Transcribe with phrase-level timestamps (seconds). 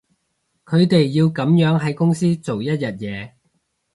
[0.65, 3.33] 佢哋要噉樣喺公司做一日嘢